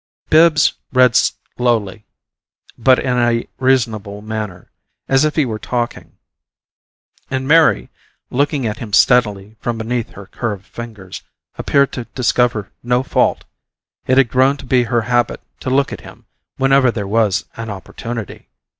Bibbs 0.31 0.73
read 0.91 1.15
slowly, 1.15 2.05
but 2.75 2.97
in 2.97 3.19
a 3.19 3.47
reasonable 3.59 4.23
manner, 4.23 4.71
as 5.07 5.25
if 5.25 5.35
he 5.35 5.45
were 5.45 5.59
talking; 5.59 6.17
and 7.29 7.47
Mary, 7.47 7.91
looking 8.31 8.65
at 8.65 8.79
him 8.79 8.93
steadily 8.93 9.57
from 9.59 9.77
beneath 9.77 10.09
her 10.13 10.25
curved 10.25 10.65
fingers, 10.65 11.21
appeared 11.59 11.91
to 11.91 12.05
discover 12.15 12.71
no 12.81 13.03
fault. 13.03 13.43
It 14.07 14.17
had 14.17 14.29
grown 14.31 14.57
to 14.57 14.65
be 14.65 14.85
her 14.85 15.01
habit 15.01 15.39
to 15.59 15.69
look 15.69 15.93
at 15.93 16.01
him 16.01 16.25
whenever 16.57 16.89
there 16.89 17.07
was 17.07 17.45
an 17.55 17.69
opportunity. 17.69 18.47